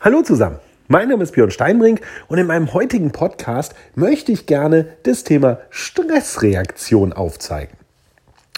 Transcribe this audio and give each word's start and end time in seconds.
Hallo 0.00 0.22
zusammen. 0.22 0.58
Mein 0.88 1.08
Name 1.08 1.22
ist 1.22 1.32
Björn 1.32 1.50
Steinbrink 1.50 2.00
und 2.28 2.38
in 2.38 2.46
meinem 2.46 2.74
heutigen 2.74 3.12
Podcast 3.12 3.74
möchte 3.94 4.32
ich 4.32 4.46
gerne 4.46 4.86
das 5.04 5.24
Thema 5.24 5.58
Stressreaktion 5.70 7.12
aufzeigen. 7.12 7.76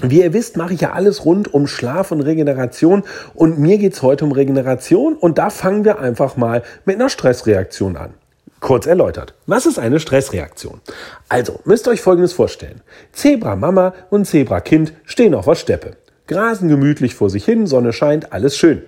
Wie 0.03 0.23
ihr 0.23 0.33
wisst, 0.33 0.57
mache 0.57 0.75
ich 0.75 0.81
ja 0.81 0.93
alles 0.93 1.25
rund 1.25 1.53
um 1.55 1.67
Schlaf 1.67 2.11
und 2.11 2.23
Regeneration 2.23 3.05
und 3.35 3.59
mir 3.59 3.79
geht 3.79 3.93
es 3.93 4.03
heute 4.03 4.25
um 4.25 4.33
Regeneration 4.33 5.15
und 5.15 5.39
da 5.39 5.51
fangen 5.51 5.85
wir 5.85 6.01
einfach 6.01 6.37
mal 6.37 6.63
mit 6.85 6.97
einer 6.97 7.11
Stressreaktion 7.11 7.97
an. 7.97 8.15
Kurz 8.61 8.87
erläutert. 8.87 9.35
Was 9.47 9.67
ist 9.67 9.79
eine 9.79 10.01
Stressreaktion? 10.01 10.81
Also, 11.29 11.61
müsst 11.65 11.87
ihr 11.87 11.93
euch 11.93 12.01
Folgendes 12.01 12.33
vorstellen. 12.33 12.81
Zebra 13.13 13.55
Mama 13.55 13.95
und 14.11 14.25
Zebra 14.27 14.61
Kind 14.61 14.95
stehen 15.05 15.35
auf 15.35 15.45
der 15.45 15.55
Steppe. 15.55 15.97
Grasen 16.27 16.69
gemütlich 16.69 17.15
vor 17.15 17.31
sich 17.31 17.45
hin, 17.45 17.67
Sonne 17.67 17.93
scheint, 17.93 18.33
alles 18.33 18.57
schön. 18.57 18.83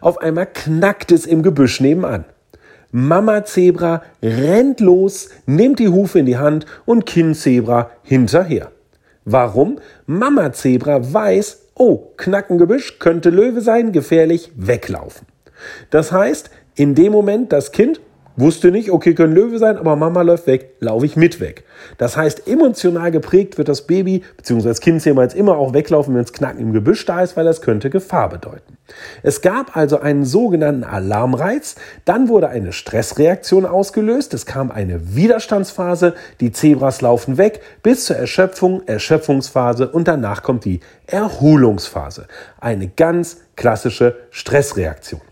Auf 0.00 0.18
einmal 0.18 0.46
knackt 0.46 1.12
es 1.12 1.26
im 1.26 1.42
Gebüsch 1.42 1.80
nebenan. 1.80 2.24
Mama 2.90 3.44
Zebra 3.44 4.02
rennt 4.22 4.80
los, 4.80 5.28
nimmt 5.46 5.78
die 5.78 5.88
Hufe 5.88 6.20
in 6.20 6.26
die 6.26 6.38
Hand 6.38 6.64
und 6.86 7.04
Kind 7.04 7.36
Zebra 7.36 7.90
hinterher. 8.02 8.70
Warum? 9.24 9.78
Mama 10.06 10.52
Zebra 10.52 11.12
weiß, 11.12 11.66
oh, 11.74 12.12
Knackengebüsch 12.16 12.98
könnte 12.98 13.28
Löwe 13.28 13.60
sein, 13.60 13.92
gefährlich, 13.92 14.52
weglaufen. 14.56 15.26
Das 15.90 16.12
heißt, 16.12 16.50
in 16.76 16.94
dem 16.94 17.12
Moment 17.12 17.52
das 17.52 17.72
Kind 17.72 18.00
Wusste 18.38 18.70
nicht, 18.70 18.92
okay, 18.92 19.14
können 19.14 19.34
Löwe 19.34 19.58
sein, 19.58 19.76
aber 19.76 19.96
Mama 19.96 20.22
läuft 20.22 20.46
weg, 20.46 20.76
laufe 20.78 21.04
ich 21.04 21.16
mit 21.16 21.40
weg. 21.40 21.64
Das 21.96 22.16
heißt, 22.16 22.46
emotional 22.46 23.10
geprägt 23.10 23.58
wird 23.58 23.68
das 23.68 23.82
Baby 23.82 24.22
bzw. 24.36 24.68
das 24.68 24.80
Kind 24.80 25.04
jemals 25.04 25.34
immer 25.34 25.56
auch 25.56 25.72
weglaufen, 25.72 26.14
wenn 26.14 26.22
es 26.22 26.32
Knacken 26.32 26.60
im 26.60 26.72
Gebüsch 26.72 27.04
da 27.04 27.20
ist, 27.20 27.36
weil 27.36 27.44
das 27.44 27.62
könnte 27.62 27.90
Gefahr 27.90 28.28
bedeuten. 28.28 28.78
Es 29.24 29.42
gab 29.42 29.76
also 29.76 29.98
einen 29.98 30.24
sogenannten 30.24 30.84
Alarmreiz, 30.84 31.74
dann 32.04 32.28
wurde 32.28 32.48
eine 32.48 32.72
Stressreaktion 32.72 33.66
ausgelöst, 33.66 34.32
es 34.34 34.46
kam 34.46 34.70
eine 34.70 35.16
Widerstandsphase, 35.16 36.14
die 36.38 36.52
Zebras 36.52 37.00
laufen 37.00 37.38
weg 37.38 37.60
bis 37.82 38.04
zur 38.04 38.14
Erschöpfung, 38.16 38.86
Erschöpfungsphase 38.86 39.88
und 39.88 40.06
danach 40.06 40.44
kommt 40.44 40.64
die 40.64 40.78
Erholungsphase. 41.08 42.28
Eine 42.60 42.86
ganz 42.86 43.38
klassische 43.56 44.14
Stressreaktion. 44.30 45.22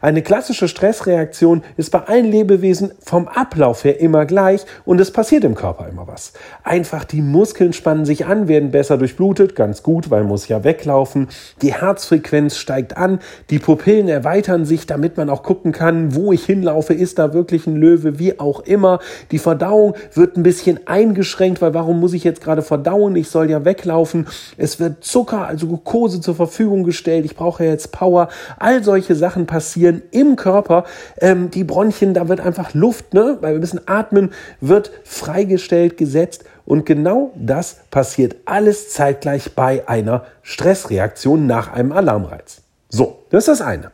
Eine 0.00 0.22
klassische 0.22 0.68
Stressreaktion 0.68 1.62
ist 1.76 1.90
bei 1.90 2.00
allen 2.00 2.26
Lebewesen 2.26 2.92
vom 3.00 3.28
Ablauf 3.28 3.84
her 3.84 4.00
immer 4.00 4.26
gleich 4.26 4.64
und 4.84 5.00
es 5.00 5.10
passiert 5.10 5.44
im 5.44 5.54
Körper 5.54 5.88
immer 5.88 6.06
was. 6.06 6.32
Einfach 6.62 7.04
die 7.04 7.22
Muskeln 7.22 7.72
spannen 7.72 8.04
sich 8.04 8.26
an, 8.26 8.48
werden 8.48 8.70
besser 8.70 8.98
durchblutet, 8.98 9.56
ganz 9.56 9.82
gut, 9.82 10.10
weil 10.10 10.24
muss 10.24 10.48
ja 10.48 10.64
weglaufen. 10.64 11.28
Die 11.62 11.74
Herzfrequenz 11.74 12.56
steigt 12.56 12.96
an, 12.96 13.20
die 13.50 13.58
Pupillen 13.58 14.08
erweitern 14.08 14.64
sich, 14.64 14.86
damit 14.86 15.16
man 15.16 15.30
auch 15.30 15.42
gucken 15.42 15.72
kann, 15.72 16.14
wo 16.14 16.32
ich 16.32 16.44
hinlaufe, 16.44 16.94
ist 16.94 17.18
da 17.18 17.32
wirklich 17.32 17.66
ein 17.66 17.76
Löwe, 17.76 18.18
wie 18.18 18.38
auch 18.38 18.60
immer. 18.60 18.98
Die 19.30 19.38
Verdauung 19.38 19.94
wird 20.14 20.36
ein 20.36 20.42
bisschen 20.42 20.80
eingeschränkt, 20.86 21.62
weil 21.62 21.74
warum 21.74 22.00
muss 22.00 22.12
ich 22.12 22.24
jetzt 22.24 22.40
gerade 22.40 22.62
verdauen? 22.62 23.16
Ich 23.16 23.30
soll 23.30 23.50
ja 23.50 23.64
weglaufen. 23.64 24.26
Es 24.56 24.78
wird 24.80 25.04
Zucker, 25.04 25.46
also 25.46 25.66
Glucose 25.66 26.20
zur 26.20 26.34
Verfügung 26.34 26.84
gestellt. 26.84 27.24
Ich 27.24 27.34
brauche 27.34 27.64
jetzt 27.64 27.92
Power. 27.92 28.28
All 28.58 28.84
solche 28.84 29.14
Sachen 29.14 29.46
passieren 29.46 29.61
passieren 29.62 30.02
im 30.10 30.34
Körper. 30.34 30.84
Ähm, 31.20 31.52
die 31.52 31.62
Bronchien, 31.62 32.14
da 32.14 32.26
wird 32.26 32.40
einfach 32.40 32.74
Luft, 32.74 33.14
ne? 33.14 33.38
weil 33.40 33.52
wir 33.52 33.60
müssen 33.60 33.80
atmen, 33.86 34.32
wird 34.60 34.90
freigestellt, 35.04 35.96
gesetzt. 35.96 36.44
Und 36.64 36.84
genau 36.84 37.30
das 37.36 37.76
passiert 37.92 38.34
alles 38.44 38.90
zeitgleich 38.90 39.54
bei 39.54 39.86
einer 39.86 40.24
Stressreaktion 40.42 41.46
nach 41.46 41.72
einem 41.72 41.92
Alarmreiz. 41.92 42.62
So, 42.88 43.20
das 43.30 43.46
ist 43.46 43.60
das 43.60 43.66
eine. 43.66 43.92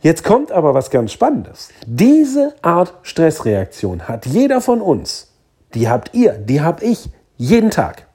Jetzt 0.00 0.24
kommt 0.24 0.50
aber 0.50 0.74
was 0.74 0.90
ganz 0.90 1.12
Spannendes. 1.12 1.68
Diese 1.86 2.54
Art 2.62 2.94
Stressreaktion 3.02 4.08
hat 4.08 4.26
jeder 4.26 4.60
von 4.60 4.80
uns. 4.80 5.32
Die 5.74 5.88
habt 5.88 6.12
ihr, 6.12 6.32
die 6.32 6.60
hab 6.60 6.82
ich 6.82 7.08
jeden 7.36 7.70
Tag. 7.70 8.05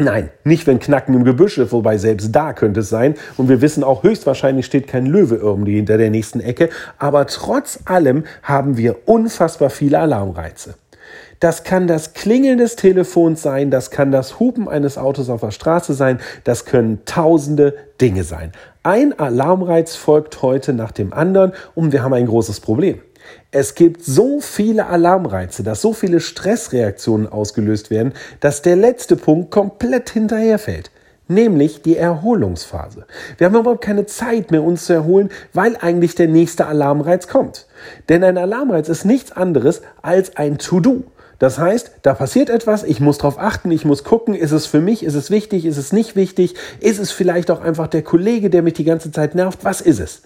Nein, 0.00 0.30
nicht 0.44 0.66
wenn 0.66 0.78
Knacken 0.78 1.14
im 1.14 1.24
Gebüsch 1.24 1.58
ist, 1.58 1.72
wobei 1.72 1.98
selbst 1.98 2.34
da 2.34 2.54
könnte 2.54 2.80
es 2.80 2.88
sein. 2.88 3.16
Und 3.36 3.50
wir 3.50 3.60
wissen 3.60 3.84
auch, 3.84 4.02
höchstwahrscheinlich 4.02 4.64
steht 4.64 4.88
kein 4.88 5.04
Löwe 5.04 5.36
irgendwie 5.36 5.76
hinter 5.76 5.98
der 5.98 6.08
nächsten 6.08 6.40
Ecke. 6.40 6.70
Aber 6.96 7.26
trotz 7.26 7.80
allem 7.84 8.24
haben 8.42 8.78
wir 8.78 9.06
unfassbar 9.06 9.68
viele 9.68 9.98
Alarmreize. 9.98 10.76
Das 11.38 11.64
kann 11.64 11.86
das 11.86 12.14
Klingeln 12.14 12.56
des 12.56 12.76
Telefons 12.76 13.42
sein, 13.42 13.70
das 13.70 13.90
kann 13.90 14.10
das 14.10 14.40
Hupen 14.40 14.68
eines 14.68 14.96
Autos 14.96 15.28
auf 15.28 15.42
der 15.42 15.50
Straße 15.50 15.92
sein, 15.92 16.18
das 16.44 16.64
können 16.64 17.00
tausende 17.04 17.74
Dinge 18.00 18.24
sein. 18.24 18.52
Ein 18.82 19.18
Alarmreiz 19.18 19.96
folgt 19.96 20.40
heute 20.40 20.72
nach 20.72 20.92
dem 20.92 21.12
anderen 21.12 21.52
und 21.74 21.92
wir 21.92 22.02
haben 22.02 22.14
ein 22.14 22.26
großes 22.26 22.60
Problem. 22.60 23.00
Es 23.50 23.74
gibt 23.74 24.04
so 24.04 24.40
viele 24.40 24.86
Alarmreize, 24.86 25.62
dass 25.62 25.82
so 25.82 25.92
viele 25.92 26.20
Stressreaktionen 26.20 27.26
ausgelöst 27.26 27.90
werden, 27.90 28.12
dass 28.40 28.62
der 28.62 28.76
letzte 28.76 29.16
Punkt 29.16 29.50
komplett 29.50 30.10
hinterherfällt 30.10 30.90
nämlich 31.30 31.82
die 31.82 31.96
Erholungsphase. 31.96 33.06
Wir 33.38 33.46
haben 33.46 33.54
überhaupt 33.54 33.84
keine 33.84 34.04
Zeit 34.04 34.50
mehr, 34.50 34.62
uns 34.62 34.86
zu 34.86 34.92
erholen, 34.92 35.30
weil 35.54 35.76
eigentlich 35.80 36.14
der 36.16 36.28
nächste 36.28 36.66
Alarmreiz 36.66 37.28
kommt. 37.28 37.66
Denn 38.08 38.24
ein 38.24 38.36
Alarmreiz 38.36 38.88
ist 38.88 39.04
nichts 39.04 39.32
anderes 39.32 39.80
als 40.02 40.36
ein 40.36 40.58
To-Do. 40.58 41.04
Das 41.38 41.58
heißt, 41.58 41.92
da 42.02 42.12
passiert 42.12 42.50
etwas, 42.50 42.82
ich 42.82 43.00
muss 43.00 43.16
darauf 43.16 43.38
achten, 43.38 43.70
ich 43.70 43.86
muss 43.86 44.04
gucken, 44.04 44.34
ist 44.34 44.50
es 44.50 44.66
für 44.66 44.82
mich, 44.82 45.02
ist 45.02 45.14
es 45.14 45.30
wichtig, 45.30 45.64
ist 45.64 45.78
es 45.78 45.90
nicht 45.90 46.14
wichtig, 46.14 46.54
ist 46.80 46.98
es 46.98 47.12
vielleicht 47.12 47.50
auch 47.50 47.62
einfach 47.62 47.86
der 47.86 48.02
Kollege, 48.02 48.50
der 48.50 48.62
mich 48.62 48.74
die 48.74 48.84
ganze 48.84 49.10
Zeit 49.10 49.34
nervt, 49.34 49.60
was 49.62 49.80
ist 49.80 50.00
es? 50.00 50.22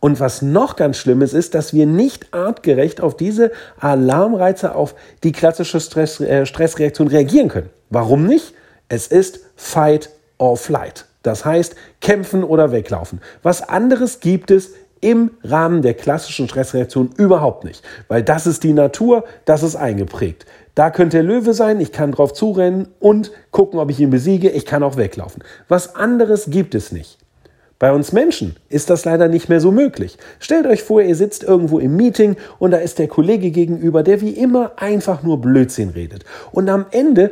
Und 0.00 0.18
was 0.18 0.40
noch 0.40 0.76
ganz 0.76 0.96
schlimm 0.96 1.20
ist, 1.20 1.34
ist, 1.34 1.54
dass 1.54 1.74
wir 1.74 1.86
nicht 1.86 2.32
artgerecht 2.32 3.02
auf 3.02 3.16
diese 3.16 3.52
Alarmreize, 3.78 4.74
auf 4.74 4.94
die 5.22 5.32
klassische 5.32 5.78
Stress, 5.78 6.20
äh, 6.20 6.46
Stressreaktion 6.46 7.08
reagieren 7.08 7.48
können. 7.48 7.70
Warum 7.90 8.26
nicht? 8.26 8.54
Es 8.88 9.06
ist 9.06 9.40
Fight 9.56 10.10
or 10.38 10.56
Flight. 10.56 11.04
Das 11.22 11.44
heißt, 11.44 11.76
kämpfen 12.00 12.42
oder 12.44 12.72
weglaufen. 12.72 13.20
Was 13.42 13.68
anderes 13.68 14.20
gibt 14.20 14.50
es 14.50 14.72
im 15.00 15.30
Rahmen 15.42 15.82
der 15.82 15.94
klassischen 15.94 16.48
Stressreaktion 16.48 17.10
überhaupt 17.16 17.64
nicht. 17.64 17.82
Weil 18.08 18.22
das 18.22 18.46
ist 18.46 18.62
die 18.62 18.72
Natur, 18.72 19.24
das 19.44 19.62
ist 19.62 19.76
eingeprägt. 19.76 20.46
Da 20.74 20.90
könnte 20.90 21.18
der 21.18 21.24
Löwe 21.24 21.54
sein, 21.54 21.80
ich 21.80 21.92
kann 21.92 22.12
drauf 22.12 22.32
zurennen 22.32 22.88
und 23.00 23.32
gucken, 23.50 23.80
ob 23.80 23.90
ich 23.90 24.00
ihn 24.00 24.10
besiege, 24.10 24.50
ich 24.50 24.66
kann 24.66 24.82
auch 24.82 24.96
weglaufen. 24.96 25.42
Was 25.68 25.96
anderes 25.96 26.50
gibt 26.50 26.74
es 26.74 26.92
nicht. 26.92 27.18
Bei 27.80 27.92
uns 27.92 28.12
Menschen 28.12 28.56
ist 28.68 28.90
das 28.90 29.06
leider 29.06 29.26
nicht 29.26 29.48
mehr 29.48 29.58
so 29.58 29.72
möglich. 29.72 30.18
Stellt 30.38 30.66
euch 30.66 30.82
vor, 30.82 31.00
ihr 31.00 31.16
sitzt 31.16 31.42
irgendwo 31.42 31.78
im 31.78 31.96
Meeting 31.96 32.36
und 32.58 32.72
da 32.72 32.76
ist 32.76 32.98
der 32.98 33.08
Kollege 33.08 33.50
gegenüber, 33.50 34.02
der 34.02 34.20
wie 34.20 34.32
immer 34.32 34.72
einfach 34.76 35.22
nur 35.22 35.40
Blödsinn 35.40 35.88
redet. 35.88 36.26
Und 36.52 36.68
am 36.68 36.84
Ende 36.90 37.30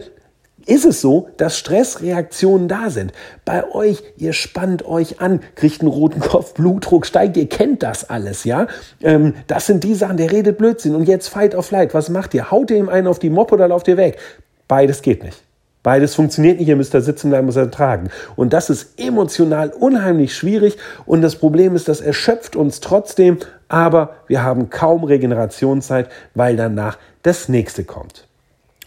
ist 0.64 0.86
es 0.86 1.02
so, 1.02 1.28
dass 1.36 1.58
Stressreaktionen 1.58 2.66
da 2.66 2.88
sind. 2.88 3.12
Bei 3.44 3.70
euch, 3.72 4.02
ihr 4.16 4.32
spannt 4.32 4.86
euch 4.86 5.20
an, 5.20 5.40
kriegt 5.54 5.82
einen 5.82 5.90
roten 5.90 6.20
Kopf, 6.20 6.54
Blutdruck 6.54 7.04
steigt, 7.04 7.36
ihr 7.36 7.48
kennt 7.48 7.82
das 7.82 8.08
alles, 8.08 8.44
ja? 8.44 8.68
Ähm, 9.02 9.34
das 9.48 9.66
sind 9.66 9.84
die 9.84 9.94
Sachen, 9.94 10.16
der 10.16 10.32
redet 10.32 10.56
Blödsinn 10.56 10.94
und 10.94 11.06
jetzt 11.06 11.28
Fight 11.28 11.54
of 11.54 11.66
Flight. 11.66 11.92
Was 11.92 12.08
macht 12.08 12.32
ihr? 12.32 12.50
Haut 12.50 12.70
ihr 12.70 12.78
ihm 12.78 12.88
einen 12.88 13.06
auf 13.06 13.18
die 13.18 13.30
Moppe 13.30 13.54
oder 13.54 13.68
lauft 13.68 13.86
ihr 13.86 13.98
weg? 13.98 14.18
Beides 14.66 15.02
geht 15.02 15.22
nicht. 15.22 15.42
Beides 15.82 16.14
funktioniert 16.14 16.58
nicht, 16.58 16.68
ihr 16.68 16.76
müsst 16.76 16.94
da 16.94 17.00
sitzen 17.00 17.30
bleiben, 17.30 17.46
muss 17.46 17.56
ertragen. 17.56 18.10
Und 18.36 18.52
das 18.52 18.68
ist 18.68 19.00
emotional 19.00 19.70
unheimlich 19.70 20.34
schwierig 20.34 20.76
und 21.06 21.22
das 21.22 21.36
Problem 21.36 21.74
ist, 21.74 21.88
das 21.88 22.00
erschöpft 22.00 22.56
uns 22.56 22.80
trotzdem, 22.80 23.38
aber 23.68 24.16
wir 24.26 24.42
haben 24.42 24.70
kaum 24.70 25.04
Regenerationszeit, 25.04 26.08
weil 26.34 26.56
danach 26.56 26.98
das 27.22 27.48
nächste 27.48 27.84
kommt. 27.84 28.27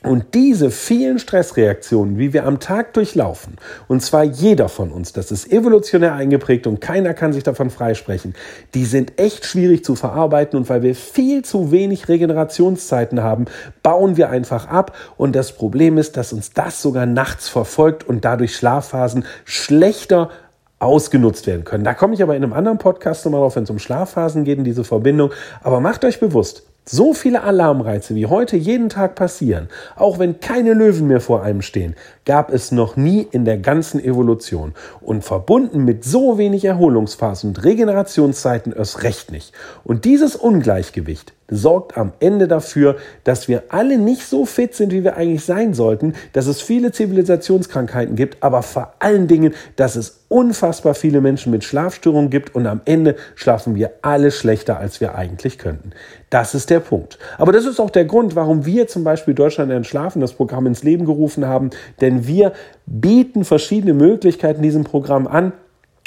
Und 0.04 0.34
diese 0.34 0.72
vielen 0.72 1.20
Stressreaktionen, 1.20 2.18
wie 2.18 2.34
wir 2.34 2.48
am 2.48 2.60
Tag 2.60 2.94
durchlaufen, 2.94 3.58
und 3.88 4.02
zwar 4.02 4.24
jeder 4.24 4.68
von 4.68 4.92
uns, 4.92 5.14
das 5.14 5.32
ist 5.32 5.52
evolutionär 5.52 6.16
eingeprägt 6.16 6.66
und 6.66 6.82
keiner 6.82 7.14
kann 7.14 7.34
sich 7.34 7.44
davon 7.44 7.70
freisprechen, 7.70 8.34
die 8.74 8.86
sind 8.86 9.20
echt 9.20 9.46
schwierig 9.46 9.86
zu 9.86 9.94
verarbeiten 9.94 10.58
und 10.58 10.70
weil 10.70 10.82
wir 10.82 10.96
viel 10.96 11.46
zu 11.46 11.72
wenig 11.72 12.08
Regenerationszeiten 12.08 13.22
haben, 13.22 13.46
bauen 13.84 14.18
wir 14.18 14.32
einfach 14.32 14.68
ab 14.68 14.96
und 15.18 15.36
das 15.36 15.52
Problem 15.52 16.00
ist, 16.00 16.18
dass 16.18 16.34
uns 16.34 16.52
das 16.52 16.82
sogar 16.82 17.06
nachts 17.06 17.48
verfolgt 17.48 18.04
und 18.04 18.26
dadurch 18.26 18.56
Schlafphasen 18.56 19.24
schlechter 19.46 20.32
ausgenutzt 20.80 21.46
werden 21.46 21.64
können. 21.64 21.84
Da 21.84 21.94
komme 21.94 22.16
ich 22.16 22.24
aber 22.24 22.36
in 22.36 22.44
einem 22.44 22.54
anderen 22.54 22.80
Podcast 22.80 23.24
nochmal 23.24 23.42
drauf, 23.42 23.56
wenn 23.56 23.66
es 23.66 23.70
um 23.70 23.78
Schlafphasen 23.78 24.46
geht, 24.46 24.58
in 24.58 24.64
diese 24.64 24.84
Verbindung. 24.84 25.32
Aber 25.62 25.80
macht 25.80 26.04
euch 26.04 26.20
bewusst, 26.20 26.64
so 26.86 27.14
viele 27.14 27.44
Alarmreize 27.44 28.16
wie 28.16 28.26
heute 28.26 28.58
jeden 28.58 28.90
Tag 28.90 29.16
passieren, 29.16 29.70
auch 29.96 30.20
wenn 30.20 30.40
keine 30.40 30.74
Löwen 30.74 31.08
mehr 31.08 31.22
vor 31.22 31.44
einem 31.44 31.62
stehen, 31.62 31.96
gab 32.26 32.52
es 32.52 32.72
noch 32.72 32.96
nie 32.96 33.28
in 33.32 33.46
der 33.46 33.58
ganzen 33.58 34.04
Evolution. 34.04 34.74
Und 35.00 35.24
verbunden 35.24 35.86
mit 35.86 36.04
so 36.04 36.38
wenig 36.38 36.66
Erholungsphasen 36.66 37.50
und 37.50 37.64
Regenerationszeiten 37.64 38.74
erst 38.74 39.04
recht 39.04 39.32
nicht. 39.32 39.54
Und 39.84 40.06
dieses 40.06 40.36
Ungleichgewicht, 40.36 41.34
sorgt 41.52 41.98
am 41.98 42.14
Ende 42.20 42.48
dafür, 42.48 42.96
dass 43.24 43.48
wir 43.48 43.64
alle 43.70 44.00
nicht 44.00 44.26
so 44.26 44.46
fit 44.46 44.74
sind, 44.74 44.92
wie 44.92 45.04
wir 45.04 45.18
eigentlich 45.18 45.46
sein 45.46 45.76
sollten, 45.76 46.16
dass 46.34 46.48
es 46.48 46.62
viele 46.62 46.92
Zivilisationskrankheiten 46.92 48.16
gibt, 48.16 48.42
aber 48.42 48.64
vor 48.64 48.94
allen 49.00 49.28
Dingen, 49.28 49.54
dass 49.76 49.96
es 49.96 50.22
unfassbar 50.30 50.96
viele 50.96 51.20
Menschen 51.20 51.52
mit 51.52 51.66
Schlafstörungen 51.66 52.30
gibt 52.30 52.56
und 52.56 52.66
am 52.66 52.82
Ende 52.86 53.18
schlafen 53.36 53.76
wir 53.76 53.92
alle 54.02 54.32
schlechter, 54.32 54.80
als 54.80 55.02
wir 55.02 55.14
eigentlich 55.16 55.58
könnten. 55.58 55.92
Das 56.30 56.56
ist 56.56 56.70
der 56.70 56.80
Punkt. 56.80 57.20
Aber 57.38 57.52
das 57.52 57.66
ist 57.66 57.82
auch 57.82 57.90
der 57.90 58.06
Grund, 58.06 58.36
warum 58.36 58.66
wir 58.66 58.88
zum 58.88 59.04
Beispiel 59.04 59.34
Deutschland 59.34 59.72
entschlafen, 59.72 60.22
das 60.22 60.32
Programm 60.32 60.66
ins 60.66 60.84
Leben 60.84 61.06
gerufen 61.06 61.46
haben, 61.46 61.72
denn 62.00 62.26
wir 62.28 62.54
bieten 62.86 63.44
verschiedene 63.44 63.94
Möglichkeiten 63.94 64.62
diesem 64.62 64.86
Programm 64.86 65.28
an, 65.28 65.52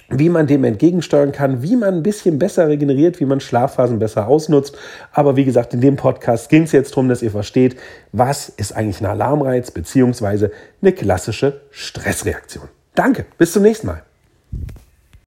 wie 0.09 0.29
man 0.29 0.47
dem 0.47 0.65
entgegensteuern 0.65 1.33
kann, 1.33 1.63
wie 1.63 1.77
man 1.77 1.95
ein 1.95 2.03
bisschen 2.03 2.39
besser 2.39 2.69
regeneriert, 2.69 3.21
wie 3.21 3.25
man 3.25 3.41
Schlafphasen 3.41 3.99
besser 3.99 4.29
ausnutzt. 4.29 4.77
Aber 5.13 5.37
wie 5.37 5.45
gesagt, 5.45 5.75
in 5.75 5.81
dem 5.81 5.97
Podcast 5.97 6.49
ging 6.49 6.63
es 6.65 6.73
jetzt 6.73 6.93
darum, 6.93 7.09
dass 7.09 7.23
ihr 7.23 7.31
versteht, 7.31 7.77
was 8.13 8.49
ist 8.49 8.73
eigentlich 8.73 9.01
ein 9.01 9.07
Alarmreiz 9.07 9.71
beziehungsweise 9.71 10.51
eine 10.83 10.93
klassische 10.93 11.63
Stressreaktion. 11.71 12.69
Danke, 12.95 13.27
bis 13.39 13.53
zum 13.53 13.63
nächsten 13.63 13.89
Mal. 13.89 14.03